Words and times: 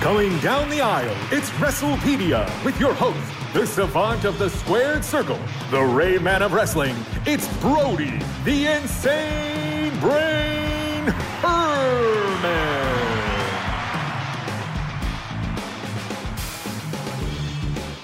Going 0.00 0.38
down 0.38 0.70
the 0.70 0.80
aisle, 0.80 1.14
it's 1.30 1.50
WrestlePedia 1.50 2.64
with 2.64 2.80
your 2.80 2.94
host, 2.94 3.20
the 3.52 3.66
savant 3.66 4.24
of 4.24 4.38
the 4.38 4.48
squared 4.48 5.04
circle, 5.04 5.38
the 5.70 5.82
Rain 5.82 6.22
Man 6.22 6.40
of 6.40 6.54
wrestling. 6.54 6.96
It's 7.26 7.46
Brody, 7.58 8.18
the 8.46 8.64
insane 8.64 9.90
brain 10.00 11.04
Herman. 11.42 12.48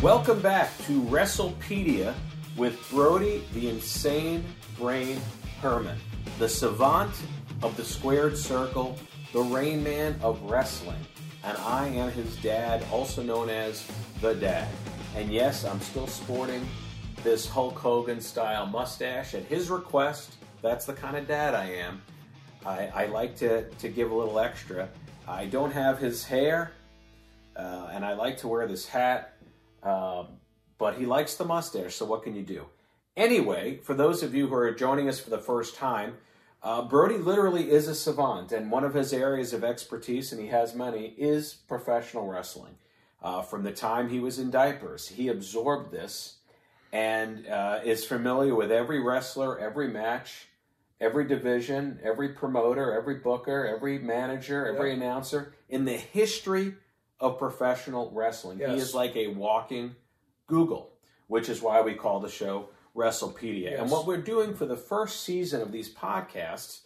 Welcome 0.03 0.43
back 0.43 0.77
to 0.85 1.01
WrestlePedia 1.01 2.13
with 2.59 2.79
Brody, 2.91 3.43
the 3.55 3.71
insane 3.71 4.45
brain 4.79 5.19
Herman, 5.63 5.97
the 6.39 6.49
savant 6.51 7.13
of 7.63 7.75
the 7.79 7.85
squared 7.85 8.37
circle, 8.37 8.99
the 9.33 9.41
Rain 9.41 9.83
Man 9.83 10.21
of 10.21 10.43
wrestling. 10.43 11.01
And 11.47 11.57
I 11.59 11.87
am 11.87 12.11
his 12.11 12.35
dad, 12.39 12.85
also 12.91 13.23
known 13.23 13.49
as 13.49 13.87
the 14.21 14.35
dad. 14.35 14.67
And 15.15 15.31
yes, 15.33 15.65
I'm 15.65 15.81
still 15.81 16.09
sporting 16.09 16.67
this 17.23 17.49
Hulk 17.49 17.79
Hogan 17.79 18.21
style 18.21 18.67
mustache 18.67 19.33
at 19.33 19.45
his 19.45 19.71
request. 19.71 20.35
That's 20.61 20.87
the 20.87 20.93
kind 20.93 21.17
of 21.17 21.29
dad 21.29 21.55
I 21.55 21.67
am. 21.67 22.03
I, 22.65 22.89
I 22.89 23.07
like 23.07 23.37
to, 23.37 23.71
to 23.71 23.89
give 23.89 24.11
a 24.11 24.15
little 24.15 24.41
extra. 24.41 24.89
I 25.29 25.47
don't 25.47 25.71
have 25.71 26.01
his 26.01 26.25
hair, 26.25 26.73
uh, 27.55 27.91
and 27.93 28.05
I 28.05 28.15
like 28.15 28.39
to 28.39 28.49
wear 28.49 28.67
this 28.67 28.89
hat. 28.89 29.37
Um, 29.85 30.27
but 30.79 30.99
he 30.99 31.07
likes 31.07 31.37
the 31.37 31.45
mustache, 31.45 31.95
so 31.95 32.07
what 32.07 32.25
can 32.25 32.35
you 32.35 32.43
do? 32.43 32.67
Anyway, 33.17 33.79
for 33.85 33.95
those 33.95 34.25
of 34.25 34.35
you 34.35 34.49
who 34.49 34.55
are 34.57 34.73
joining 34.73 35.09
us 35.09 35.21
for 35.21 35.31
the 35.31 35.39
first 35.39 35.77
time, 35.77 36.15
uh, 36.67 36.83
Brody 36.83 37.17
literally 37.19 37.71
is 37.71 37.87
a 37.87 37.95
savant, 37.95 38.51
and 38.51 38.73
one 38.73 38.83
of 38.83 38.93
his 38.93 39.13
areas 39.13 39.53
of 39.53 39.63
expertise, 39.63 40.33
and 40.33 40.41
he 40.41 40.49
has 40.49 40.75
many, 40.75 41.15
is 41.17 41.55
professional 41.55 42.27
wrestling. 42.27 42.75
Uh, 43.23 43.41
from 43.41 43.63
the 43.63 43.71
time 43.71 44.09
he 44.09 44.19
was 44.19 44.41
in 44.41 44.51
diapers, 44.51 45.07
he 45.07 45.29
absorbed 45.29 45.93
this 45.93 46.39
and 46.93 47.47
uh, 47.47 47.79
is 47.85 48.05
familiar 48.05 48.53
with 48.53 48.73
every 48.73 49.01
wrestler, 49.01 49.57
every 49.61 49.87
match, 49.87 50.49
every 51.01 51.25
division, 51.29 52.01
every 52.03 52.31
promoter, 52.31 52.93
every 52.95 53.15
booker, 53.21 53.65
every 53.65 54.01
manager, 54.01 54.67
every 54.67 54.91
Yep. 54.91 54.99
announcer 54.99 55.55
in 55.69 55.85
the 55.85 55.97
history 55.97 56.75
of 57.21 57.39
professional 57.39 58.11
wrestling. 58.13 58.59
He 58.59 58.65
is 58.65 58.93
like 58.93 59.15
a 59.15 59.29
walking 59.29 59.95
Google, 60.49 60.93
which 61.29 61.49
is 61.49 61.63
why 61.63 61.81
we 61.83 61.95
call 61.95 62.19
the 62.19 62.29
show 62.29 62.71
WrestlePedia. 62.97 63.81
And 63.81 63.91
what 63.91 64.07
we're 64.07 64.17
doing 64.17 64.55
for 64.55 64.67
the 64.67 64.77
first 64.77 65.23
season 65.23 65.61
of 65.61 65.71
these 65.71 65.93
podcasts 65.93 66.81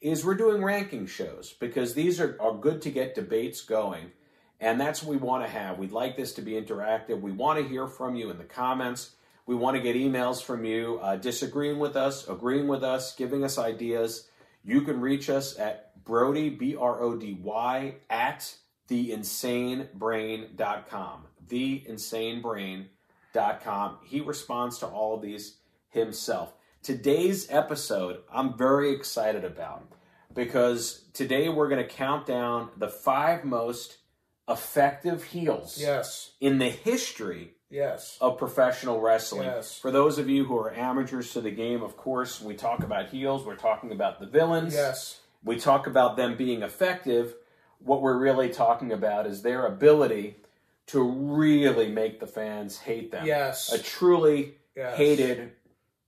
is 0.00 0.24
we're 0.24 0.34
doing 0.34 0.62
ranking 0.62 1.06
shows 1.06 1.54
because 1.60 1.94
these 1.94 2.20
are, 2.20 2.36
are 2.40 2.54
good 2.54 2.82
to 2.82 2.90
get 2.90 3.14
debates 3.14 3.62
going. 3.62 4.10
And 4.60 4.80
that's 4.80 5.02
what 5.02 5.12
we 5.12 5.16
want 5.16 5.44
to 5.44 5.50
have. 5.50 5.78
We'd 5.78 5.92
like 5.92 6.16
this 6.16 6.32
to 6.34 6.42
be 6.42 6.52
interactive. 6.52 7.20
We 7.20 7.32
want 7.32 7.60
to 7.60 7.68
hear 7.68 7.86
from 7.86 8.16
you 8.16 8.30
in 8.30 8.38
the 8.38 8.44
comments. 8.44 9.14
We 9.46 9.54
want 9.54 9.76
to 9.76 9.82
get 9.82 9.96
emails 9.96 10.42
from 10.42 10.64
you 10.64 10.98
uh, 11.02 11.16
disagreeing 11.16 11.78
with 11.78 11.96
us, 11.96 12.28
agreeing 12.28 12.68
with 12.68 12.84
us, 12.84 13.14
giving 13.14 13.44
us 13.44 13.58
ideas. 13.58 14.28
You 14.64 14.82
can 14.82 15.00
reach 15.00 15.28
us 15.28 15.58
at 15.58 16.04
Brody, 16.04 16.50
B 16.50 16.76
R 16.76 17.02
O 17.02 17.16
D 17.16 17.36
Y, 17.40 17.96
at 18.08 18.54
theinsanebrain.com. 18.88 21.26
Theinsanebrain.com. 21.48 22.88
He 24.04 24.20
responds 24.20 24.78
to 24.78 24.86
all 24.86 25.14
of 25.14 25.22
these 25.22 25.56
himself. 25.88 26.52
Today's 26.82 27.46
episode, 27.50 28.18
I'm 28.32 28.56
very 28.58 28.90
excited 28.92 29.44
about 29.44 29.84
because 30.34 31.04
today 31.12 31.48
we're 31.48 31.68
going 31.68 31.82
to 31.86 31.88
count 31.94 32.26
down 32.26 32.70
the 32.76 32.88
five 32.88 33.44
most 33.44 33.98
effective 34.48 35.22
heels 35.24 35.78
Yes. 35.80 36.32
in 36.40 36.58
the 36.58 36.68
history 36.68 37.54
Yes. 37.70 38.18
of 38.20 38.36
professional 38.36 39.00
wrestling. 39.00 39.44
Yes. 39.48 39.78
For 39.78 39.90
those 39.90 40.18
of 40.18 40.28
you 40.28 40.44
who 40.44 40.58
are 40.58 40.74
amateurs 40.74 41.32
to 41.32 41.40
the 41.40 41.50
game, 41.50 41.82
of 41.82 41.96
course, 41.96 42.40
we 42.40 42.54
talk 42.54 42.82
about 42.82 43.08
heels, 43.08 43.46
we're 43.46 43.56
talking 43.56 43.92
about 43.92 44.18
the 44.20 44.26
villains. 44.26 44.74
Yes. 44.74 45.20
We 45.44 45.58
talk 45.58 45.86
about 45.86 46.16
them 46.16 46.36
being 46.36 46.62
effective. 46.62 47.34
What 47.78 48.02
we're 48.02 48.18
really 48.18 48.48
talking 48.50 48.92
about 48.92 49.26
is 49.26 49.42
their 49.42 49.64
ability 49.66 50.36
to 50.92 51.02
really 51.02 51.88
make 51.88 52.20
the 52.20 52.26
fans 52.26 52.78
hate 52.78 53.10
them. 53.10 53.26
Yes. 53.26 53.72
A 53.72 53.82
truly 53.82 54.54
Yes. 54.76 54.96
hated 54.96 55.52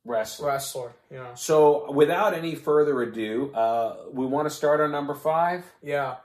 wrestler. 0.04 0.46
Wrestler. 0.48 0.92
Yeah. 1.10 1.34
So, 1.34 1.90
without 1.92 2.34
any 2.34 2.54
further 2.54 3.00
ado, 3.02 3.52
uh, 3.54 3.96
we 4.12 4.24
want 4.26 4.48
to 4.48 4.54
start 4.54 4.80
on 4.80 4.90
number 4.92 5.14
five. 5.14 5.64
Yeah. 5.82 6.16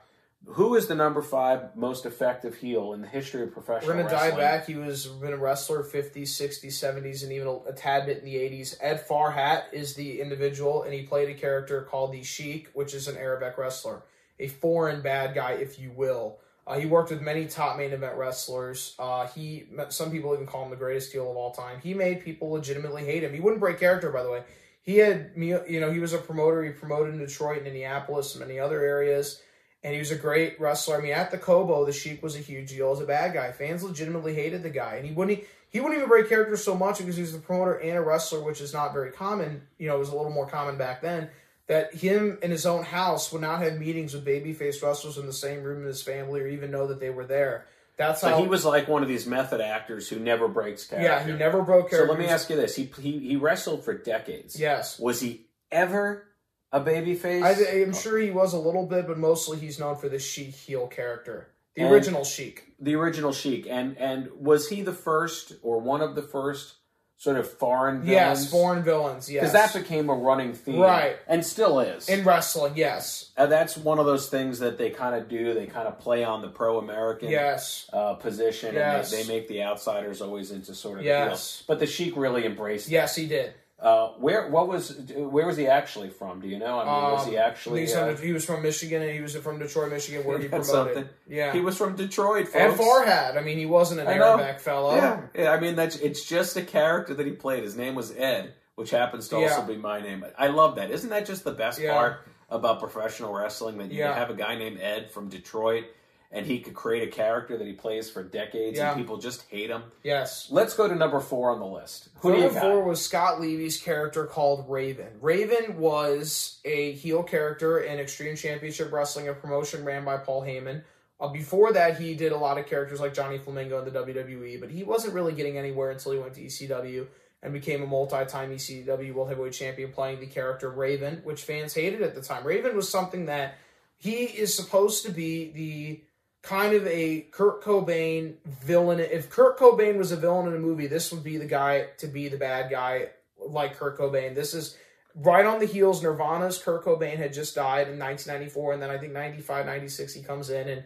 Who 0.45 0.75
is 0.75 0.87
the 0.87 0.95
number 0.95 1.21
five 1.21 1.75
most 1.75 2.05
effective 2.05 2.55
heel 2.55 2.93
in 2.93 3.01
the 3.01 3.07
history 3.09 3.43
of 3.43 3.51
professional 3.51 3.89
We're 3.95 4.03
gonna 4.03 4.13
wrestling? 4.13 4.31
dive 4.31 4.39
back. 4.39 4.65
He 4.67 4.75
was 4.75 5.05
been 5.05 5.33
a 5.33 5.37
wrestler 5.37 5.83
50s, 5.83 6.29
60s, 6.29 6.77
70s, 6.77 7.23
and 7.23 7.31
even 7.33 7.47
a, 7.47 7.55
a 7.69 7.73
tad 7.73 8.05
bit 8.05 8.19
in 8.19 8.25
the 8.25 8.35
80s. 8.35 8.77
Ed 8.79 9.05
Farhat 9.05 9.63
is 9.73 9.95
the 9.95 10.21
individual, 10.21 10.83
and 10.83 10.93
he 10.93 11.03
played 11.03 11.29
a 11.29 11.33
character 11.33 11.81
called 11.81 12.13
the 12.13 12.23
Sheik, 12.23 12.69
which 12.73 12.93
is 12.93 13.07
an 13.09 13.17
Arabic 13.17 13.57
wrestler, 13.57 14.03
a 14.39 14.47
foreign 14.47 15.01
bad 15.01 15.35
guy, 15.35 15.51
if 15.53 15.77
you 15.77 15.91
will. 15.91 16.39
Uh, 16.69 16.79
he 16.79 16.85
worked 16.85 17.09
with 17.09 17.21
many 17.21 17.47
top 17.47 17.77
main 17.77 17.91
event 17.91 18.15
wrestlers. 18.15 18.95
Uh, 18.97 19.27
he 19.27 19.65
some 19.89 20.11
people 20.11 20.33
even 20.33 20.45
call 20.45 20.63
him 20.63 20.69
the 20.69 20.77
greatest 20.77 21.11
heel 21.11 21.29
of 21.29 21.35
all 21.35 21.51
time. 21.51 21.81
He 21.81 21.93
made 21.93 22.23
people 22.23 22.51
legitimately 22.51 23.03
hate 23.03 23.23
him. 23.23 23.33
He 23.33 23.41
wouldn't 23.41 23.59
break 23.59 23.79
character, 23.79 24.11
by 24.11 24.23
the 24.23 24.29
way. 24.29 24.43
He 24.83 24.97
had 24.97 25.31
you 25.35 25.79
know, 25.81 25.91
he 25.91 25.99
was 25.99 26.13
a 26.13 26.19
promoter. 26.19 26.63
He 26.63 26.71
promoted 26.71 27.13
in 27.13 27.19
Detroit 27.19 27.57
and 27.57 27.67
Indianapolis 27.67 28.35
and 28.35 28.45
many 28.45 28.59
other 28.59 28.81
areas 28.81 29.41
and 29.83 29.93
he 29.93 29.99
was 29.99 30.11
a 30.11 30.15
great 30.15 30.59
wrestler. 30.59 30.97
I 30.97 31.01
mean, 31.01 31.13
at 31.13 31.31
the 31.31 31.37
Cobo, 31.37 31.85
the 31.85 31.93
Sheik 31.93 32.21
was 32.21 32.35
a 32.35 32.39
huge 32.39 32.69
deal 32.69 32.91
as 32.91 32.99
a 32.99 33.05
bad 33.05 33.33
guy. 33.33 33.51
Fans 33.51 33.83
legitimately 33.83 34.35
hated 34.35 34.63
the 34.63 34.69
guy, 34.69 34.95
and 34.95 35.05
he 35.05 35.13
wouldn't 35.13 35.39
he 35.69 35.79
wouldn't 35.79 35.97
even 35.97 36.09
break 36.09 36.27
character 36.27 36.57
so 36.57 36.75
much 36.75 36.97
because 36.97 37.15
he 37.15 37.21
was 37.21 37.35
a 37.35 37.39
promoter 37.39 37.75
and 37.75 37.97
a 37.97 38.01
wrestler, 38.01 38.41
which 38.43 38.59
is 38.59 38.73
not 38.73 38.91
very 38.91 39.11
common. 39.11 39.61
You 39.77 39.87
know, 39.87 39.95
it 39.95 39.99
was 39.99 40.09
a 40.09 40.15
little 40.15 40.31
more 40.31 40.47
common 40.47 40.77
back 40.77 41.01
then. 41.01 41.29
That 41.69 41.93
him 41.93 42.39
in 42.41 42.49
his 42.51 42.65
own 42.65 42.83
house 42.83 43.31
would 43.31 43.41
not 43.41 43.61
have 43.61 43.77
meetings 43.79 44.13
with 44.15 44.25
babyface 44.25 44.81
wrestlers 44.83 45.17
in 45.19 45.27
the 45.27 45.31
same 45.33 45.61
room 45.63 45.87
as 45.87 45.97
his 45.97 46.03
family, 46.03 46.41
or 46.41 46.47
even 46.47 46.71
know 46.71 46.87
that 46.87 46.99
they 46.99 47.11
were 47.11 47.25
there. 47.25 47.67
That's 47.95 48.21
So 48.21 48.29
how 48.29 48.41
he 48.41 48.47
was 48.47 48.65
like 48.65 48.87
one 48.87 49.03
of 49.03 49.07
these 49.07 49.27
method 49.27 49.61
actors 49.61 50.09
who 50.09 50.17
never 50.19 50.47
breaks 50.47 50.85
character. 50.87 51.07
Yeah, 51.07 51.23
he 51.23 51.31
never 51.37 51.61
broke 51.61 51.91
So 51.91 52.03
let 52.05 52.17
me 52.17 52.25
ask 52.27 52.49
you 52.49 52.55
this: 52.55 52.75
he 52.75 52.91
he, 52.99 53.19
he 53.19 53.35
wrestled 53.35 53.85
for 53.85 53.93
decades. 53.93 54.59
Yes, 54.59 54.97
Was 54.99 55.21
he 55.21 55.45
ever 55.71 56.25
a 56.71 56.81
babyface? 56.81 57.43
I, 57.43 57.81
I'm 57.83 57.93
sure 57.93 58.17
he 58.17 58.31
was 58.31 58.53
a 58.53 58.59
little 58.59 58.85
bit, 58.87 59.05
but 59.05 59.17
mostly 59.19 59.57
he's 59.59 59.79
known 59.79 59.95
for 59.95 60.09
the 60.09 60.17
Sheik 60.19 60.55
heel 60.55 60.87
character, 60.87 61.49
the 61.75 61.83
And- 61.83 61.91
original 61.93 62.23
Sheik. 62.23 62.73
the 62.79 62.95
original 62.95 63.31
Sheik, 63.31 63.67
and 63.69 63.95
and 63.97 64.29
was 64.39 64.69
he 64.69 64.81
the 64.81 64.93
first 64.93 65.53
or 65.61 65.79
one 65.79 66.01
of 66.01 66.15
the 66.15 66.23
first 66.23 66.75
sort 67.19 67.37
of 67.37 67.47
foreign 67.51 68.01
villains? 68.01 68.09
Yes, 68.41 68.49
foreign 68.49 68.81
villains. 68.81 69.29
Yes, 69.29 69.41
because 69.41 69.53
that 69.53 69.79
became 69.79 70.09
a 70.09 70.13
running 70.15 70.53
theme, 70.53 70.79
Right. 70.79 71.17
And 71.27 71.45
still 71.45 71.79
is. 71.81 72.09
in 72.09 72.23
wrestling. 72.25 72.73
Yes, 72.75 73.29
and 73.37 73.51
that's 73.51 73.77
one 73.77 73.99
of 73.99 74.05
those 74.07 74.29
things 74.29 74.59
that 74.59 74.77
they 74.79 74.89
kind 74.89 75.13
of 75.15 75.27
do. 75.29 75.53
They 75.53 75.67
kind 75.67 75.87
of 75.87 75.99
play 75.99 76.23
on 76.23 76.41
the 76.41 76.47
pro-American 76.47 77.29
yes. 77.29 77.87
uh, 77.93 78.13
position, 78.15 78.73
Yes. 78.73 79.11
and 79.11 79.19
they, 79.19 79.23
they 79.27 79.33
make 79.37 79.47
the 79.49 79.63
outsiders 79.63 80.21
always 80.21 80.49
into 80.51 80.73
sort 80.73 80.99
of 80.99 81.05
Yes. 81.05 81.59
the. 81.59 81.63
But 81.67 81.79
the 81.79 81.87
Sheik 81.87 82.15
really 82.15 82.45
embraced. 82.45 82.87
it. 82.87 82.91
Yes, 82.93 83.15
he 83.15 83.27
did. 83.27 83.53
Uh, 83.81 84.09
where 84.17 84.49
what 84.49 84.67
was 84.67 84.99
where 85.15 85.45
was 85.47 85.55
he 85.55 85.65
actually 85.67 86.09
from? 86.09 86.41
Do 86.41 86.49
you 86.49 86.59
know? 86.59 86.79
I 86.79 86.83
mean, 86.83 87.11
was 87.13 87.25
Um, 87.25 87.31
he 87.31 87.37
actually? 87.37 87.81
He's 87.81 87.95
uh, 87.95 88.13
he 88.21 88.33
was 88.33 88.43
from 88.43 88.61
Michigan, 88.61 89.01
and 89.01 89.11
he 89.11 89.21
was 89.21 89.35
from 89.37 89.57
Detroit, 89.57 89.89
Michigan, 89.91 90.25
where 90.25 90.37
he 90.37 90.47
promoted. 90.49 90.67
something. 90.67 91.09
Yeah, 91.29 91.53
he 91.53 91.61
was 91.61 91.77
from 91.77 91.95
Detroit, 91.95 92.49
and 92.53 92.73
folks. 92.75 92.83
Farhat. 92.83 93.37
I 93.37 93.41
mean, 93.41 93.57
he 93.57 93.65
wasn't 93.65 94.01
an. 94.01 94.07
Arabic 94.07 94.59
fellow. 94.59 94.95
Yeah, 94.95 95.21
yeah. 95.33 95.51
I 95.51 95.59
mean, 95.61 95.75
that's 95.77 95.95
it's 95.95 96.25
just 96.25 96.57
a 96.57 96.61
character 96.61 97.13
that 97.13 97.25
he 97.25 97.31
played. 97.31 97.63
His 97.63 97.77
name 97.77 97.95
was 97.95 98.13
Ed, 98.17 98.53
which 98.75 98.89
happens 98.89 99.29
to 99.29 99.37
also 99.37 99.61
be 99.61 99.77
my 99.77 100.01
name. 100.01 100.25
I 100.37 100.47
love 100.47 100.75
that. 100.75 100.91
Isn't 100.91 101.11
that 101.11 101.25
just 101.25 101.45
the 101.45 101.53
best 101.53 101.79
Yeah. 101.79 101.93
part 101.93 102.27
about 102.49 102.81
professional 102.81 103.31
wrestling? 103.33 103.77
That 103.77 103.91
you 103.91 103.99
Yeah. 103.99 104.13
have 104.13 104.29
a 104.29 104.33
guy 104.35 104.55
named 104.57 104.79
Ed 104.81 105.09
from 105.09 105.29
Detroit, 105.29 105.85
and 106.31 106.45
he 106.45 106.59
could 106.59 106.75
create 106.75 107.07
a 107.07 107.11
character 107.11 107.57
that 107.57 107.65
he 107.65 107.73
plays 107.73 108.09
for 108.09 108.23
decades, 108.23 108.77
Yeah. 108.77 108.91
and 108.91 108.97
people 108.99 109.17
just 109.17 109.45
hate 109.49 109.69
him. 109.69 109.83
Yes. 110.03 110.47
Let's 110.51 110.75
go 110.75 110.87
to 110.87 110.93
number 110.95 111.19
four 111.19 111.49
on 111.51 111.59
the 111.59 111.65
list. 111.65 112.09
Who 112.21 112.31
Number 112.37 112.59
four 112.59 112.83
was 112.83 113.03
Scott 113.03 113.41
Levy's 113.41 113.81
character 113.81 114.25
called 114.25 114.65
Raven. 114.69 115.17
Raven 115.21 115.79
was 115.79 116.59
a 116.65 116.91
heel 116.93 117.23
character 117.23 117.79
in 117.79 117.99
Extreme 117.99 118.35
Championship 118.35 118.91
Wrestling, 118.91 119.27
a 119.27 119.33
promotion 119.33 119.83
ran 119.83 120.05
by 120.05 120.17
Paul 120.17 120.43
Heyman. 120.43 120.83
Uh, 121.19 121.27
before 121.29 121.73
that, 121.73 121.99
he 121.99 122.13
did 122.13 122.31
a 122.31 122.37
lot 122.37 122.57
of 122.57 122.65
characters 122.67 122.99
like 123.01 123.13
Johnny 123.13 123.37
Flamingo 123.37 123.79
in 123.79 123.85
the 123.91 123.99
WWE, 123.99 124.59
but 124.59 124.69
he 124.69 124.83
wasn't 124.83 125.13
really 125.13 125.33
getting 125.33 125.57
anywhere 125.57 125.91
until 125.91 126.11
he 126.13 126.17
went 126.19 126.33
to 126.35 126.41
ECW 126.41 127.07
and 127.41 127.51
became 127.53 127.81
a 127.81 127.87
multi-time 127.87 128.51
ECW 128.51 129.13
World 129.13 129.29
Heavyweight 129.29 129.53
Champion, 129.53 129.91
playing 129.91 130.19
the 130.19 130.27
character 130.27 130.69
Raven, 130.69 131.21
which 131.23 131.41
fans 131.43 131.73
hated 131.73 132.01
at 132.03 132.13
the 132.15 132.21
time. 132.21 132.45
Raven 132.45 132.75
was 132.75 132.87
something 132.89 133.25
that 133.25 133.55
he 133.97 134.23
is 134.25 134.53
supposed 134.55 135.05
to 135.05 135.11
be 135.11 135.51
the 135.51 136.01
kind 136.41 136.73
of 136.73 136.87
a 136.87 137.27
Kurt 137.31 137.63
Cobain 137.63 138.35
villain. 138.45 138.99
If 138.99 139.29
Kurt 139.29 139.59
Cobain 139.59 139.97
was 139.97 140.11
a 140.11 140.15
villain 140.15 140.47
in 140.47 140.55
a 140.55 140.59
movie, 140.59 140.87
this 140.87 141.11
would 141.11 141.23
be 141.23 141.37
the 141.37 141.45
guy 141.45 141.87
to 141.97 142.07
be 142.07 142.27
the 142.29 142.37
bad 142.37 142.69
guy, 142.71 143.09
like 143.37 143.77
Kurt 143.77 143.97
Cobain. 143.97 144.35
This 144.35 144.53
is 144.53 144.77
right 145.15 145.45
on 145.45 145.59
the 145.59 145.65
heels. 145.65 146.01
Nirvana's 146.01 146.57
Kurt 146.57 146.85
Cobain 146.85 147.17
had 147.17 147.33
just 147.33 147.55
died 147.55 147.87
in 147.89 147.99
1994, 147.99 148.73
and 148.73 148.81
then 148.81 148.89
I 148.89 148.97
think 148.97 149.13
95, 149.13 149.65
96 149.65 150.13
he 150.13 150.21
comes 150.21 150.49
in 150.49 150.69
and 150.69 150.83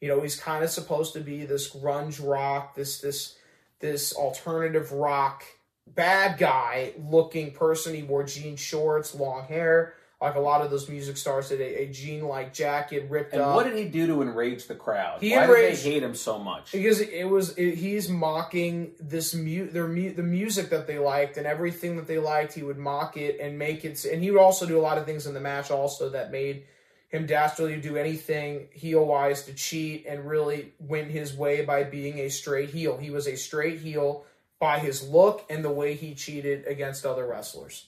You 0.00 0.08
know, 0.08 0.20
he's 0.20 0.38
kind 0.38 0.62
of 0.62 0.70
supposed 0.70 1.14
to 1.14 1.20
be 1.20 1.46
this 1.46 1.70
grunge 1.70 2.20
rock, 2.26 2.74
this 2.74 3.00
this 3.00 3.36
this 3.80 4.14
alternative 4.14 4.92
rock 4.92 5.44
bad 5.86 6.38
guy 6.38 6.92
looking 6.98 7.52
person. 7.52 7.94
He 7.94 8.02
wore 8.02 8.24
jean 8.24 8.56
shorts, 8.56 9.14
long 9.14 9.46
hair, 9.46 9.94
like 10.20 10.34
a 10.34 10.40
lot 10.40 10.62
of 10.62 10.70
those 10.70 10.88
music 10.88 11.16
stars 11.16 11.50
did. 11.50 11.60
A, 11.60 11.82
a 11.82 11.86
jean 11.88 12.22
like 12.26 12.54
jacket 12.54 13.06
ripped 13.10 13.32
And 13.34 13.42
up. 13.42 13.54
what 13.54 13.64
did 13.66 13.76
he 13.76 13.84
do 13.84 14.06
to 14.06 14.22
enrage 14.22 14.66
the 14.66 14.74
crowd? 14.74 15.20
He 15.20 15.32
Why 15.36 15.44
enraged- 15.44 15.82
did 15.82 15.84
they 15.86 15.94
hate 15.94 16.02
him 16.02 16.14
so 16.14 16.38
much? 16.38 16.72
because 16.72 17.00
it 17.00 17.24
was 17.28 17.56
it, 17.58 17.74
he's 17.74 18.08
mocking 18.08 18.92
this 18.98 19.34
mu- 19.34 19.70
their 19.70 19.86
mu- 19.86 20.12
the 20.14 20.22
music 20.22 20.70
that 20.70 20.86
they 20.86 20.98
liked 20.98 21.36
and 21.36 21.46
everything 21.46 21.96
that 21.96 22.06
they 22.06 22.18
liked 22.18 22.54
he 22.54 22.62
would 22.62 22.78
mock 22.78 23.16
it 23.16 23.38
and 23.40 23.58
make 23.58 23.84
it 23.84 24.04
and 24.04 24.22
he 24.22 24.30
would 24.30 24.40
also 24.40 24.64
do 24.66 24.78
a 24.78 24.80
lot 24.80 24.96
of 24.98 25.04
things 25.04 25.26
in 25.26 25.34
the 25.34 25.40
match 25.40 25.70
also 25.70 26.08
that 26.10 26.30
made 26.32 26.64
him 27.08 27.24
dastardly 27.26 27.76
do 27.80 27.96
anything 27.96 28.66
heel 28.72 29.04
wise 29.04 29.44
to 29.44 29.52
cheat 29.54 30.06
and 30.08 30.26
really 30.28 30.72
win 30.80 31.08
his 31.08 31.34
way 31.36 31.64
by 31.64 31.84
being 31.84 32.18
a 32.20 32.28
straight 32.30 32.70
heel 32.70 32.96
he 32.96 33.10
was 33.10 33.26
a 33.28 33.36
straight 33.36 33.80
heel 33.80 34.24
by 34.58 34.78
his 34.78 35.06
look 35.08 35.44
and 35.50 35.62
the 35.64 35.70
way 35.70 35.94
he 35.94 36.14
cheated 36.14 36.66
against 36.66 37.04
other 37.06 37.26
wrestlers 37.26 37.84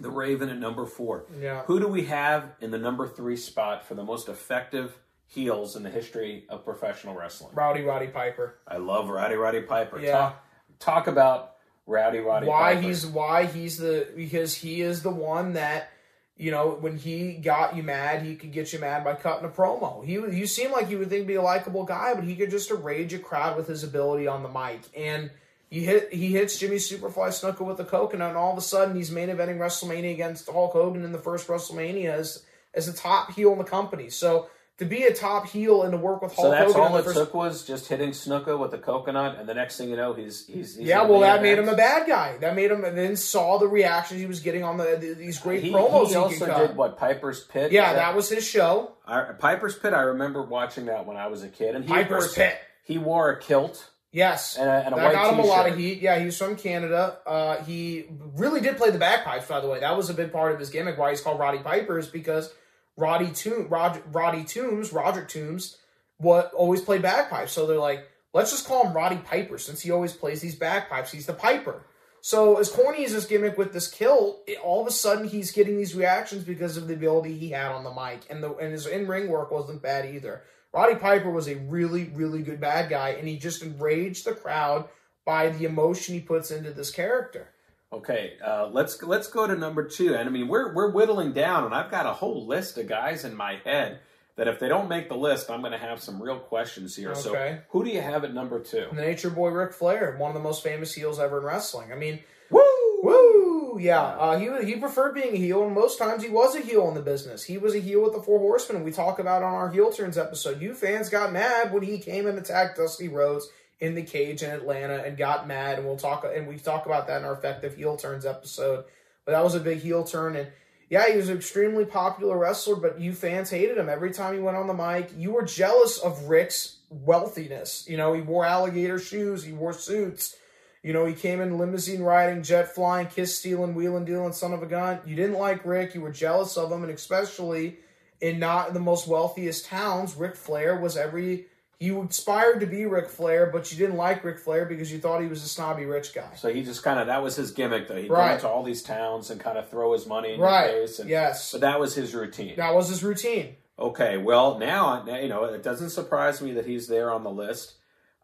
The 0.00 0.10
Raven 0.10 0.48
at 0.48 0.58
number 0.58 0.86
four. 0.86 1.24
Yeah. 1.40 1.62
Who 1.64 1.78
do 1.78 1.86
we 1.88 2.06
have 2.06 2.52
in 2.60 2.70
the 2.70 2.78
number 2.78 3.06
three 3.06 3.36
spot 3.36 3.86
for 3.86 3.94
the 3.94 4.04
most 4.04 4.28
effective 4.28 4.96
heels 5.26 5.76
in 5.76 5.82
the 5.82 5.90
history 5.90 6.44
of 6.48 6.64
professional 6.64 7.14
wrestling? 7.14 7.50
rowdy 7.54 7.82
roddy 7.82 8.08
piper 8.08 8.56
I 8.66 8.78
love 8.78 9.08
Rowdy 9.08 9.34
Roddy 9.36 9.60
Piper. 9.60 10.00
Yeah. 10.00 10.12
Talk, 10.12 10.44
talk 10.78 11.06
about 11.06 11.56
Rowdy 11.86 12.18
Roddy 12.18 12.46
why 12.46 12.74
Piper. 12.74 12.86
he's 12.86 13.06
why 13.06 13.46
he's 13.46 13.76
the 13.78 14.08
because 14.16 14.54
he 14.54 14.80
is 14.80 15.02
the 15.02 15.10
one 15.10 15.52
that 15.54 15.90
you 16.36 16.50
know 16.50 16.70
when 16.80 16.96
he 16.96 17.34
got 17.34 17.76
you 17.76 17.82
mad 17.82 18.22
he 18.22 18.36
could 18.36 18.52
get 18.52 18.72
you 18.72 18.78
mad 18.78 19.04
by 19.04 19.14
cutting 19.14 19.44
a 19.44 19.48
promo 19.50 20.04
he 20.04 20.12
you 20.14 20.46
seem 20.46 20.72
like 20.72 20.88
you 20.88 20.98
would 20.98 21.10
think 21.10 21.26
be 21.26 21.34
a 21.34 21.42
likable 21.42 21.84
guy 21.84 22.14
but 22.14 22.24
he 22.24 22.34
could 22.36 22.50
just 22.50 22.70
rage 22.70 23.12
a 23.12 23.18
crowd 23.18 23.56
with 23.56 23.66
his 23.66 23.84
ability 23.84 24.26
on 24.26 24.42
the 24.42 24.48
mic 24.48 24.80
and 24.96 25.30
he 25.70 25.84
hit 25.84 26.12
he 26.12 26.28
hits 26.28 26.58
Jimmy 26.58 26.76
Superfly 26.76 27.28
Snuka 27.28 27.60
with 27.64 27.76
the 27.78 27.84
coconut 27.84 28.28
and 28.30 28.36
all 28.36 28.52
of 28.52 28.58
a 28.58 28.62
sudden 28.62 28.94
he's 28.96 29.10
main 29.10 29.28
eventing 29.28 29.58
WrestleMania 29.58 30.12
against 30.12 30.50
Hulk 30.50 30.72
Hogan 30.72 31.04
in 31.04 31.12
the 31.12 31.18
first 31.18 31.46
WrestleMania 31.48 32.06
as 32.12 32.44
as 32.74 32.88
a 32.88 32.92
top 32.92 33.32
heel 33.32 33.52
in 33.52 33.58
the 33.58 33.64
company 33.64 34.10
so 34.10 34.48
to 34.78 34.86
be 34.86 35.02
a 35.04 35.12
top 35.14 35.46
heel 35.46 35.82
and 35.82 35.92
to 35.92 35.98
work 35.98 36.22
with 36.22 36.34
Hulk 36.34 36.46
so 36.46 36.50
that's 36.50 36.72
Hogan 36.72 36.80
in 36.80 36.86
all 36.88 36.92
the 36.94 36.98
it 37.00 37.04
first 37.04 37.18
took 37.18 37.34
was 37.34 37.66
just 37.66 37.86
hitting 37.88 38.10
Snuka 38.12 38.58
with 38.58 38.72
a 38.72 38.78
coconut, 38.78 39.36
and 39.38 39.46
the 39.46 39.52
next 39.52 39.76
thing 39.76 39.90
you 39.90 39.96
know, 39.96 40.14
he's 40.14 40.46
he's, 40.46 40.74
he's 40.76 40.88
Yeah, 40.88 41.02
well, 41.02 41.20
the 41.20 41.26
that 41.26 41.42
made 41.42 41.58
him 41.58 41.68
a 41.68 41.76
bad 41.76 42.06
guy. 42.08 42.38
That 42.38 42.56
made 42.56 42.70
him, 42.70 42.82
and 42.84 42.96
then 42.96 43.14
saw 43.14 43.58
the 43.58 43.68
reactions 43.68 44.20
he 44.20 44.26
was 44.26 44.40
getting 44.40 44.64
on 44.64 44.78
the, 44.78 44.96
the- 44.98 45.12
these 45.12 45.38
great 45.38 45.62
He, 45.62 45.70
promos. 45.70 46.06
he 46.06 46.10
he 46.12 46.16
also 46.16 46.38
could 46.46 46.48
cut. 46.54 46.66
did 46.68 46.76
what 46.78 46.96
Piper's 46.96 47.44
Pit. 47.44 47.72
Yeah, 47.72 47.92
that 47.92 48.16
was 48.16 48.30
his 48.30 48.46
show. 48.46 48.92
I, 49.06 49.32
Piper's 49.38 49.76
Pit. 49.78 49.92
I 49.92 50.00
remember 50.00 50.42
watching 50.42 50.86
that 50.86 51.04
when 51.04 51.18
I 51.18 51.26
was 51.26 51.42
a 51.42 51.48
kid, 51.50 51.74
and 51.76 51.84
he 51.84 51.90
Piper's 51.92 52.28
wore- 52.28 52.46
Pit. 52.46 52.58
He 52.82 52.96
wore 52.96 53.28
a 53.28 53.38
kilt. 53.38 53.89
Yes, 54.12 54.56
And 54.56 54.68
a- 54.68 54.72
and 54.72 54.94
a 54.94 54.96
that 54.96 55.04
white 55.04 55.12
got 55.14 55.34
him 55.34 55.38
a 55.40 55.44
lot 55.46 55.68
of 55.68 55.76
heat. 55.78 56.00
Yeah, 56.00 56.18
he 56.18 56.24
was 56.26 56.36
from 56.36 56.56
Canada. 56.56 57.18
Uh, 57.24 57.56
he 57.64 58.06
really 58.34 58.60
did 58.60 58.76
play 58.76 58.90
the 58.90 58.98
bagpipes, 58.98 59.46
by 59.46 59.60
the 59.60 59.68
way. 59.68 59.78
That 59.80 59.96
was 59.96 60.10
a 60.10 60.14
big 60.14 60.32
part 60.32 60.52
of 60.52 60.58
his 60.58 60.68
gimmick. 60.70 60.98
Why 60.98 61.10
he's 61.10 61.20
called 61.20 61.38
Roddy 61.38 61.58
Piper 61.60 61.96
is 61.98 62.08
because 62.08 62.52
Roddy 62.96 63.30
Toom, 63.30 63.68
Rod, 63.68 64.02
Roddy 64.12 64.42
Toombs, 64.44 64.92
Roger 64.92 65.24
Toombs, 65.24 65.76
what 66.18 66.52
always 66.54 66.80
played 66.80 67.02
bagpipes. 67.02 67.52
So 67.52 67.66
they're 67.66 67.78
like, 67.78 68.06
let's 68.34 68.50
just 68.50 68.66
call 68.66 68.86
him 68.86 68.92
Roddy 68.94 69.16
Piper 69.18 69.58
since 69.58 69.80
he 69.80 69.92
always 69.92 70.12
plays 70.12 70.40
these 70.40 70.56
bagpipes. 70.56 71.12
He's 71.12 71.26
the 71.26 71.32
Piper. 71.32 71.86
So 72.20 72.58
as 72.58 72.68
corny 72.68 73.04
as 73.04 73.12
this 73.12 73.26
gimmick 73.26 73.56
with 73.56 73.72
this 73.72 73.88
kilt, 73.88 74.42
it, 74.46 74.58
all 74.58 74.82
of 74.82 74.86
a 74.86 74.90
sudden 74.90 75.26
he's 75.28 75.52
getting 75.52 75.76
these 75.78 75.94
reactions 75.94 76.44
because 76.44 76.76
of 76.76 76.86
the 76.88 76.94
ability 76.94 77.38
he 77.38 77.50
had 77.50 77.72
on 77.72 77.84
the 77.84 77.90
mic, 77.94 78.22
and 78.28 78.42
the 78.42 78.54
and 78.56 78.72
his 78.72 78.86
in 78.86 79.06
ring 79.06 79.28
work 79.28 79.50
wasn't 79.50 79.80
bad 79.82 80.04
either. 80.04 80.42
Roddy 80.72 80.94
Piper 80.96 81.30
was 81.30 81.48
a 81.48 81.56
really 81.56 82.04
really 82.14 82.42
good 82.42 82.60
bad 82.60 82.88
guy, 82.90 83.10
and 83.10 83.26
he 83.26 83.36
just 83.38 83.62
enraged 83.62 84.24
the 84.24 84.32
crowd 84.34 84.88
by 85.24 85.48
the 85.50 85.64
emotion 85.64 86.14
he 86.14 86.20
puts 86.20 86.50
into 86.50 86.72
this 86.72 86.90
character. 86.90 87.48
Okay, 87.92 88.34
uh, 88.44 88.68
let's 88.70 89.02
let's 89.02 89.26
go 89.28 89.46
to 89.46 89.56
number 89.56 89.84
two. 89.84 90.14
And 90.14 90.28
I 90.28 90.32
mean, 90.32 90.46
we're 90.48 90.72
we're 90.74 90.90
whittling 90.90 91.32
down, 91.32 91.64
and 91.64 91.74
I've 91.74 91.90
got 91.90 92.06
a 92.06 92.12
whole 92.12 92.46
list 92.46 92.78
of 92.78 92.86
guys 92.86 93.24
in 93.24 93.34
my 93.34 93.56
head 93.64 93.98
that 94.36 94.46
if 94.46 94.60
they 94.60 94.68
don't 94.68 94.88
make 94.88 95.08
the 95.08 95.16
list, 95.16 95.50
I'm 95.50 95.60
going 95.60 95.72
to 95.72 95.78
have 95.78 96.00
some 96.00 96.22
real 96.22 96.38
questions 96.38 96.96
here. 96.96 97.14
So, 97.14 97.30
Okay. 97.30 97.60
who 97.70 97.84
do 97.84 97.90
you 97.90 98.00
have 98.00 98.24
at 98.24 98.32
number 98.32 98.58
two? 98.60 98.86
The 98.92 99.02
Nature 99.02 99.28
Boy 99.28 99.48
Ric 99.50 99.72
Flair, 99.72 100.14
one 100.18 100.30
of 100.30 100.34
the 100.34 100.40
most 100.42 100.62
famous 100.62 100.94
heels 100.94 101.18
ever 101.18 101.38
in 101.40 101.44
wrestling. 101.44 101.92
I 101.92 101.96
mean, 101.96 102.20
Woo! 102.48 102.62
Woo! 103.02 103.39
Yeah, 103.78 104.00
uh, 104.00 104.38
he 104.38 104.72
he 104.72 104.76
preferred 104.80 105.14
being 105.14 105.34
a 105.34 105.38
heel, 105.38 105.64
and 105.64 105.74
most 105.74 105.98
times 105.98 106.22
he 106.22 106.30
was 106.30 106.54
a 106.54 106.60
heel 106.60 106.88
in 106.88 106.94
the 106.94 107.02
business. 107.02 107.44
He 107.44 107.58
was 107.58 107.74
a 107.74 107.80
heel 107.80 108.02
with 108.02 108.12
the 108.12 108.22
Four 108.22 108.38
Horsemen. 108.38 108.84
We 108.84 108.92
talk 108.92 109.18
about 109.18 109.42
on 109.42 109.54
our 109.54 109.70
heel 109.70 109.92
turns 109.92 110.18
episode. 110.18 110.60
You 110.60 110.74
fans 110.74 111.08
got 111.08 111.32
mad 111.32 111.72
when 111.72 111.82
he 111.82 111.98
came 111.98 112.26
and 112.26 112.38
attacked 112.38 112.76
Dusty 112.76 113.08
Rhodes 113.08 113.48
in 113.78 113.94
the 113.94 114.02
cage 114.02 114.42
in 114.42 114.50
Atlanta, 114.50 115.02
and 115.04 115.16
got 115.16 115.46
mad. 115.46 115.78
And 115.78 115.86
we'll 115.86 115.96
talk 115.96 116.24
and 116.24 116.48
we 116.48 116.58
talk 116.58 116.86
about 116.86 117.06
that 117.06 117.18
in 117.18 117.24
our 117.24 117.34
effective 117.34 117.76
heel 117.76 117.96
turns 117.96 118.26
episode. 118.26 118.84
But 119.24 119.32
that 119.32 119.44
was 119.44 119.54
a 119.54 119.60
big 119.60 119.80
heel 119.80 120.04
turn, 120.04 120.36
and 120.36 120.48
yeah, 120.88 121.08
he 121.08 121.16
was 121.16 121.28
an 121.28 121.36
extremely 121.36 121.84
popular 121.84 122.36
wrestler. 122.36 122.76
But 122.76 123.00
you 123.00 123.12
fans 123.12 123.50
hated 123.50 123.78
him 123.78 123.88
every 123.88 124.12
time 124.12 124.34
he 124.34 124.40
went 124.40 124.56
on 124.56 124.66
the 124.66 124.74
mic. 124.74 125.10
You 125.16 125.32
were 125.32 125.44
jealous 125.44 125.98
of 125.98 126.28
Ric's 126.28 126.78
wealthiness. 126.90 127.86
You 127.88 127.96
know, 127.96 128.12
he 128.12 128.20
wore 128.20 128.44
alligator 128.44 128.98
shoes, 128.98 129.44
he 129.44 129.52
wore 129.52 129.72
suits. 129.72 130.36
You 130.82 130.92
know, 130.94 131.04
he 131.04 131.12
came 131.14 131.40
in 131.40 131.58
limousine 131.58 132.02
riding, 132.02 132.42
jet 132.42 132.74
flying, 132.74 133.06
kiss 133.08 133.36
stealing, 133.36 133.74
wheeling 133.74 134.06
dealing, 134.06 134.32
son 134.32 134.54
of 134.54 134.62
a 134.62 134.66
gun. 134.66 135.00
You 135.04 135.14
didn't 135.14 135.36
like 135.38 135.64
Ric. 135.66 135.94
You 135.94 136.00
were 136.00 136.10
jealous 136.10 136.56
of 136.56 136.72
him, 136.72 136.82
and 136.82 136.92
especially 136.92 137.76
in 138.20 138.38
not 138.38 138.72
the 138.72 138.80
most 138.80 139.06
wealthiest 139.06 139.66
towns, 139.66 140.14
Ric 140.16 140.36
Flair 140.36 140.76
was 140.76 140.96
every. 140.96 141.46
You 141.82 142.02
aspired 142.02 142.60
to 142.60 142.66
be 142.66 142.84
Ric 142.84 143.08
Flair, 143.08 143.46
but 143.50 143.72
you 143.72 143.78
didn't 143.78 143.96
like 143.96 144.22
Ric 144.22 144.38
Flair 144.38 144.66
because 144.66 144.92
you 144.92 144.98
thought 144.98 145.22
he 145.22 145.28
was 145.28 145.42
a 145.42 145.48
snobby 145.48 145.86
rich 145.86 146.14
guy. 146.14 146.28
So 146.36 146.52
he 146.52 146.62
just 146.62 146.82
kind 146.82 147.00
of 147.00 147.06
that 147.06 147.22
was 147.22 147.36
his 147.36 147.52
gimmick, 147.52 147.88
though. 147.88 147.96
He'd 147.96 148.08
go 148.08 148.20
into 148.28 148.46
all 148.46 148.62
these 148.62 148.82
towns 148.82 149.30
and 149.30 149.40
kind 149.40 149.56
of 149.56 149.70
throw 149.70 149.94
his 149.94 150.06
money 150.06 150.34
in 150.34 150.40
Right. 150.40 150.70
your 150.74 150.86
face. 150.86 150.98
And, 150.98 151.08
Yes. 151.08 151.52
But 151.52 151.62
that 151.62 151.80
was 151.80 151.94
his 151.94 152.14
routine. 152.14 152.56
That 152.56 152.74
was 152.74 152.90
his 152.90 153.02
routine. 153.02 153.56
Okay, 153.78 154.18
well 154.18 154.58
now 154.58 155.02
now, 155.06 155.16
you 155.16 155.28
know 155.28 155.44
it 155.44 155.62
doesn't 155.62 155.88
surprise 155.88 156.42
me 156.42 156.52
that 156.52 156.66
he's 156.66 156.86
there 156.86 157.10
on 157.10 157.24
the 157.24 157.30
list. 157.30 157.76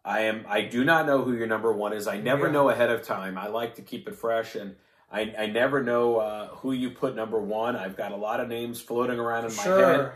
I 0.07 0.21
am 0.21 0.45
I 0.47 0.61
do 0.61 0.83
not 0.85 1.05
know 1.05 1.21
who 1.23 1.33
your 1.33 1.47
number 1.47 1.71
one 1.73 1.91
is. 1.93 2.07
I 2.07 2.17
never 2.17 2.45
Yeah. 2.47 2.53
know 2.53 2.69
ahead 2.69 2.89
of 2.89 3.03
time. 3.03 3.37
I 3.37 3.47
like 3.47 3.75
to 3.75 3.81
keep 3.81 4.07
it 4.07 4.15
fresh, 4.15 4.55
and 4.55 4.75
I 5.11 5.33
I 5.37 5.45
never 5.47 5.83
know 5.83 6.17
uh, 6.17 6.47
who 6.47 6.71
you 6.71 6.91
put 6.91 7.15
number 7.15 7.39
one. 7.39 7.75
I've 7.75 7.97
got 7.97 8.11
a 8.13 8.15
lot 8.15 8.39
of 8.39 8.47
names 8.47 8.79
floating 8.81 9.19
around 9.19 9.45
in 9.45 9.55
my 9.55 9.63
Sure. 9.63 9.85
head. 10.03 10.11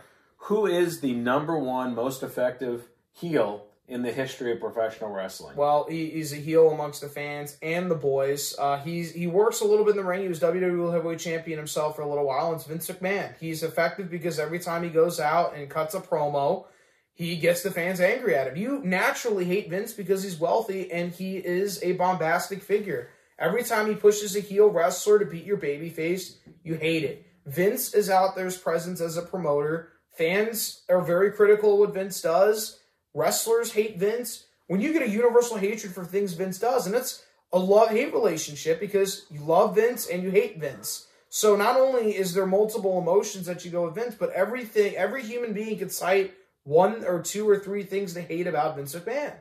Who 0.45 0.65
is 0.65 1.01
the 1.01 1.13
number 1.13 1.57
one 1.59 1.93
most 1.93 2.23
effective 2.23 2.87
heel 3.11 3.65
in 3.87 4.01
the 4.03 4.11
history 4.11 4.53
of 4.53 4.59
professional 4.61 5.11
wrestling? 5.11 5.55
Well, 5.57 5.85
he, 5.89 6.09
he's 6.11 6.31
a 6.31 6.37
heel 6.37 6.69
amongst 6.69 7.01
the 7.01 7.09
fans 7.09 7.57
and 7.61 7.91
the 7.91 7.95
boys. 7.95 8.55
Uh, 8.57 8.77
he's 8.77 9.11
he 9.11 9.27
works 9.27 9.59
a 9.59 9.65
little 9.65 9.83
bit 9.83 9.91
in 9.91 9.97
the 9.97 10.03
ring. 10.05 10.21
He 10.21 10.29
was 10.29 10.39
WWE 10.39 10.93
Heavyweight 10.93 11.19
Champion 11.19 11.57
himself 11.57 11.97
for 11.97 12.01
a 12.01 12.07
little 12.07 12.25
while. 12.25 12.47
And 12.47 12.55
It's 12.55 12.65
Vince 12.65 12.87
McMahon. 12.89 13.33
He's 13.39 13.61
effective 13.61 14.09
because 14.09 14.39
every 14.39 14.59
time 14.59 14.83
he 14.83 14.89
goes 14.89 15.19
out 15.19 15.53
and 15.53 15.69
cuts 15.69 15.93
a 15.93 15.99
promo, 15.99 16.65
he 17.13 17.35
gets 17.35 17.61
the 17.61 17.71
fans 17.71 17.99
angry 17.99 18.35
at 18.35 18.47
him. 18.47 18.55
You 18.55 18.81
naturally 18.83 19.45
hate 19.45 19.69
Vince 19.69 19.93
because 19.93 20.23
he's 20.23 20.39
wealthy 20.39 20.91
and 20.91 21.11
he 21.11 21.37
is 21.37 21.81
a 21.83 21.93
bombastic 21.93 22.61
figure. 22.61 23.09
Every 23.37 23.63
time 23.63 23.87
he 23.87 23.95
pushes 23.95 24.35
a 24.35 24.39
heel 24.39 24.69
wrestler 24.69 25.19
to 25.19 25.25
beat 25.25 25.45
your 25.45 25.57
babyface, 25.57 26.35
you 26.63 26.75
hate 26.75 27.03
it. 27.03 27.25
Vince 27.45 27.93
is 27.93 28.09
out 28.09 28.35
there's 28.35 28.57
presence 28.57 29.01
as 29.01 29.17
a 29.17 29.23
promoter. 29.23 29.89
Fans 30.17 30.83
are 30.89 31.01
very 31.01 31.31
critical 31.31 31.73
of 31.73 31.79
what 31.79 31.93
Vince 31.93 32.21
does. 32.21 32.79
Wrestlers 33.13 33.73
hate 33.73 33.97
Vince. 33.97 34.45
When 34.67 34.79
you 34.79 34.93
get 34.93 35.01
a 35.01 35.09
universal 35.09 35.57
hatred 35.57 35.93
for 35.93 36.05
things 36.05 36.33
Vince 36.33 36.59
does, 36.59 36.85
and 36.85 36.95
it's 36.95 37.23
a 37.51 37.59
love 37.59 37.89
hate 37.89 38.13
relationship 38.13 38.79
because 38.79 39.25
you 39.29 39.41
love 39.41 39.75
Vince 39.75 40.07
and 40.07 40.23
you 40.23 40.29
hate 40.29 40.59
Vince. 40.59 41.07
So 41.29 41.55
not 41.55 41.77
only 41.77 42.15
is 42.15 42.33
there 42.33 42.45
multiple 42.45 42.99
emotions 42.99 43.45
that 43.45 43.65
you 43.65 43.71
go 43.71 43.85
with 43.85 43.95
Vince, 43.95 44.15
but 44.15 44.31
everything 44.31 44.95
every 44.95 45.23
human 45.23 45.53
being 45.53 45.77
can 45.77 45.89
cite 45.89 46.33
one 46.63 47.03
or 47.05 47.21
two 47.21 47.49
or 47.49 47.57
three 47.57 47.83
things 47.83 48.13
they 48.13 48.21
hate 48.21 48.47
about 48.47 48.75
Vince 48.75 48.93
McMahon. 48.95 49.33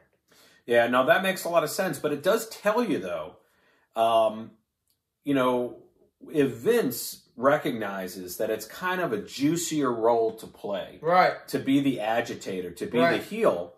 Yeah, 0.66 0.86
no, 0.86 1.06
that 1.06 1.22
makes 1.22 1.44
a 1.44 1.48
lot 1.48 1.64
of 1.64 1.70
sense. 1.70 1.98
But 1.98 2.12
it 2.12 2.22
does 2.22 2.48
tell 2.48 2.82
you, 2.84 2.98
though, 2.98 3.36
um, 3.96 4.52
you 5.24 5.34
know, 5.34 5.78
if 6.32 6.50
Vince 6.50 7.22
recognizes 7.36 8.36
that 8.36 8.50
it's 8.50 8.66
kind 8.66 9.00
of 9.00 9.12
a 9.12 9.18
juicier 9.18 9.92
role 9.92 10.34
to 10.34 10.46
play, 10.46 10.98
Right. 11.00 11.46
to 11.48 11.58
be 11.58 11.80
the 11.80 12.00
agitator, 12.00 12.70
to 12.72 12.86
be 12.86 12.98
Right. 12.98 13.12
the 13.18 13.24
heel, 13.26 13.74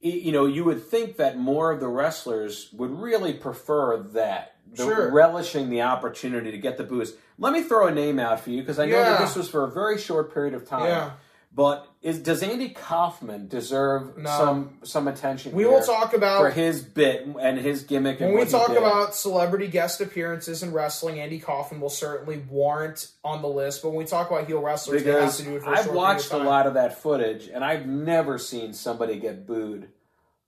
you 0.00 0.32
know, 0.32 0.46
you 0.46 0.64
would 0.64 0.84
think 0.84 1.16
that 1.16 1.36
more 1.38 1.72
of 1.72 1.80
the 1.80 1.88
wrestlers 1.88 2.70
would 2.72 2.90
really 3.00 3.32
prefer 3.32 3.96
that, 3.98 4.54
the 4.70 4.84
Sure. 4.84 5.10
relishing 5.10 5.70
the 5.70 5.82
opportunity 5.82 6.50
to 6.52 6.58
get 6.58 6.76
the 6.76 6.84
boost. 6.84 7.16
Let 7.38 7.52
me 7.52 7.62
throw 7.62 7.86
a 7.86 7.90
name 7.90 8.18
out 8.20 8.40
for 8.40 8.50
you 8.50 8.60
because 8.60 8.78
I 8.78 8.86
know 8.86 8.98
Yeah. 8.98 9.10
that 9.10 9.20
this 9.20 9.34
was 9.34 9.48
for 9.48 9.64
a 9.64 9.68
very 9.70 9.98
short 9.98 10.32
period 10.32 10.54
of 10.54 10.66
time. 10.66 10.86
Yeah. 10.86 11.10
But 11.56 11.86
is 12.02 12.18
does 12.18 12.42
Andy 12.42 12.70
Kaufman 12.70 13.46
deserve 13.46 14.18
No. 14.18 14.28
some 14.28 14.78
some 14.82 15.06
attention? 15.06 15.52
We 15.52 15.64
will 15.66 15.82
talk 15.82 16.12
about 16.12 16.40
for 16.40 16.50
his 16.50 16.82
bit 16.82 17.24
and 17.40 17.58
his 17.58 17.84
gimmick. 17.84 18.20
And 18.20 18.34
When 18.34 18.44
we 18.44 18.50
talk 18.50 18.70
about 18.70 19.14
celebrity 19.14 19.68
guest 19.68 20.00
appearances 20.00 20.64
in 20.64 20.72
wrestling, 20.72 21.20
Andy 21.20 21.38
Kaufman 21.38 21.80
will 21.80 21.90
certainly 21.90 22.38
warrant 22.50 23.08
on 23.22 23.40
the 23.40 23.48
list. 23.48 23.82
But 23.82 23.90
when 23.90 23.98
we 23.98 24.04
talk 24.04 24.30
about 24.30 24.48
heel 24.48 24.60
wrestlers, 24.60 25.04
they 25.04 25.12
have 25.12 25.36
to 25.36 25.42
do 25.44 25.56
it 25.56 25.62
for 25.62 25.72
I've 25.72 25.90
watched 25.92 26.32
a 26.32 26.38
lot 26.38 26.66
of 26.66 26.74
that 26.74 27.00
footage, 27.00 27.46
and 27.46 27.64
I've 27.64 27.86
never 27.86 28.36
seen 28.36 28.72
somebody 28.72 29.16
get 29.20 29.46
booed 29.46 29.90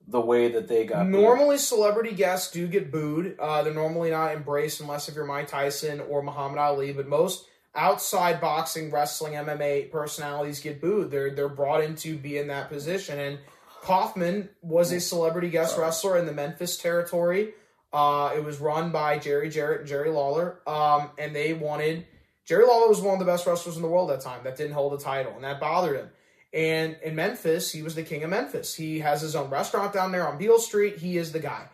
the 0.09 0.19
way 0.21 0.49
that 0.51 0.67
they 0.67 0.85
got. 0.85 1.03
booed. 1.03 1.11
Normally, 1.21 1.57
celebrity 1.57 2.11
guests 2.13 2.51
do 2.51 2.67
get 2.67 2.91
booed. 2.91 3.37
Uh, 3.39 3.63
they're 3.63 3.73
normally 3.73 4.09
not 4.11 4.33
embraced 4.33 4.81
unless 4.81 5.07
if 5.07 5.15
you're 5.15 5.25
Mike 5.25 5.47
Tyson 5.47 6.01
or 6.01 6.21
Muhammad 6.21 6.59
Ali. 6.59 6.91
But 6.91 7.07
most 7.07 7.45
outside 7.77 8.41
boxing, 8.41 8.91
wrestling, 8.91 9.33
MMA 9.33 9.91
personalities 9.91 10.59
get 10.59 10.81
booed. 10.81 11.11
They're 11.11 11.29
they're 11.29 11.47
brought 11.47 11.83
in 11.83 11.95
to 11.97 12.17
be 12.17 12.37
in 12.37 12.47
that 12.47 12.69
position. 12.69 13.19
And 13.19 13.39
Kaufman 13.83 14.49
was 14.61 14.91
a 14.91 14.99
celebrity 14.99 15.49
guest 15.49 15.77
wrestler 15.77 16.17
in 16.17 16.25
the 16.25 16.33
Memphis 16.33 16.77
territory. 16.77 17.53
Uh, 17.93 18.33
it 18.35 18.43
was 18.43 18.59
run 18.59 18.91
by 18.91 19.17
Jerry 19.17 19.49
Jarrett 19.49 19.81
and 19.81 19.89
Jerry 19.89 20.09
Lawler, 20.09 20.59
um, 20.67 21.11
and 21.17 21.33
they 21.33 21.53
wanted 21.53 22.05
Jerry 22.45 22.65
Lawler 22.65 22.89
was 22.89 23.01
one 23.01 23.13
of 23.13 23.19
the 23.19 23.25
best 23.25 23.45
wrestlers 23.45 23.75
in 23.75 23.81
the 23.81 23.87
world 23.87 24.11
at 24.11 24.19
that 24.19 24.23
time 24.23 24.41
that 24.43 24.57
didn't 24.57 24.73
hold 24.73 24.93
a 24.93 24.97
title, 24.97 25.33
and 25.35 25.43
that 25.43 25.59
bothered 25.59 25.97
him. 25.97 26.09
And 26.53 26.97
in 27.03 27.15
Memphis, 27.15 27.71
he 27.71 27.81
was 27.81 27.95
the 27.95 28.03
king 28.03 28.23
of 28.23 28.29
Memphis. 28.29 28.73
He 28.73 28.99
has 28.99 29.21
his 29.21 29.35
own 29.35 29.49
restaurant 29.49 29.93
down 29.93 30.11
there 30.11 30.27
on 30.27 30.37
Beale 30.37 30.59
Street. 30.59 30.97
He 30.97 31.17
is 31.17 31.31
the 31.31 31.39
guy. 31.39 31.67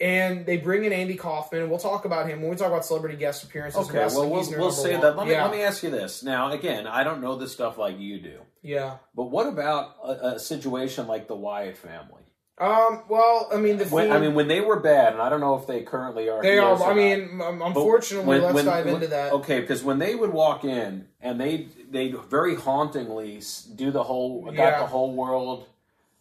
And 0.00 0.44
they 0.44 0.56
bring 0.56 0.84
in 0.84 0.92
Andy 0.92 1.14
Kaufman. 1.14 1.70
We'll 1.70 1.78
talk 1.78 2.04
about 2.04 2.28
him 2.28 2.40
when 2.42 2.50
we 2.50 2.56
talk 2.56 2.66
about 2.68 2.84
celebrity 2.84 3.16
guest 3.16 3.44
appearances. 3.44 3.88
Okay, 3.88 4.06
well, 4.06 4.28
we'll, 4.28 4.50
we'll 4.58 4.70
say 4.72 4.92
one. 4.92 5.00
that. 5.02 5.16
Let 5.16 5.26
me, 5.26 5.32
yeah. 5.34 5.44
let 5.44 5.52
me 5.52 5.62
ask 5.62 5.82
you 5.84 5.90
this. 5.90 6.22
Now, 6.24 6.50
again, 6.50 6.86
I 6.88 7.04
don't 7.04 7.20
know 7.20 7.36
this 7.36 7.52
stuff 7.52 7.78
like 7.78 7.98
you 8.00 8.18
do, 8.20 8.40
yeah. 8.60 8.96
but 9.14 9.24
what 9.30 9.46
about 9.46 9.94
a, 10.04 10.34
a 10.34 10.38
situation 10.40 11.06
like 11.06 11.28
the 11.28 11.36
Wyatt 11.36 11.76
family? 11.76 12.22
Um. 12.58 13.02
Well, 13.08 13.48
I 13.52 13.56
mean, 13.56 13.78
the 13.78 13.84
When, 13.86 14.06
theme, 14.06 14.12
I 14.12 14.20
mean, 14.20 14.34
when 14.34 14.46
they 14.46 14.60
were 14.60 14.78
bad, 14.78 15.12
and 15.14 15.22
I 15.22 15.28
don't 15.28 15.40
know 15.40 15.56
if 15.58 15.66
they 15.66 15.82
currently 15.82 16.28
are. 16.28 16.40
they 16.40 16.58
are. 16.58 16.80
I 16.84 16.94
mean, 16.94 17.40
um, 17.40 17.60
unfortunately, 17.62 18.26
when- 18.28 18.42
let's 18.42 18.54
when- 18.54 18.64
dive 18.64 18.86
into 18.86 19.08
that. 19.08 19.32
Okay, 19.32 19.60
because 19.60 19.82
when 19.82 19.98
they 19.98 20.14
would 20.14 20.32
walk 20.32 20.64
in 20.64 21.06
and 21.20 21.40
they 21.40 21.66
they 21.90 22.12
very 22.30 22.54
hauntingly 22.54 23.40
do 23.74 23.90
the 23.90 24.04
whole 24.04 24.44
got 24.46 24.54
Yeah. 24.54 24.80
the 24.80 24.86
whole 24.86 25.12
world 25.12 25.66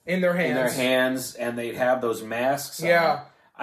In 0.08 0.22
their 0.22 0.34
hands. 0.34 0.50
in 0.50 0.56
their 0.56 0.72
hands, 0.72 1.36
and 1.36 1.58
they'd 1.58 1.76
have 1.76 2.02
those 2.02 2.24
masks. 2.24 2.82
on. 2.82 2.88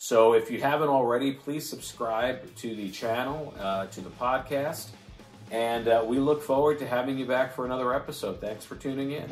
So 0.01 0.31
if 0.31 0.49
you 0.49 0.61
haven't 0.61 0.87
already, 0.87 1.33
please 1.33 1.67
subscribe 1.67 2.55
to 2.55 2.73
the 2.73 2.89
channel, 2.89 3.53
uh, 3.59 3.87
to 3.87 3.99
the 3.99 4.09
podcast, 4.11 4.91
and 5.51 5.89
uh, 5.89 6.05
we 6.07 6.19
look 6.19 6.41
forward 6.41 6.79
to 6.79 6.87
having 6.87 7.17
you 7.17 7.25
back 7.25 7.53
for 7.53 7.65
another 7.65 7.93
episode. 7.93 8.39
Thanks 8.39 8.63
for 8.63 8.75
tuning 8.75 9.11
in. 9.11 9.29